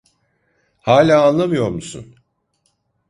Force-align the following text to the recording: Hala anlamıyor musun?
Hala 0.79 1.17
anlamıyor 1.27 1.67
musun? 1.69 2.15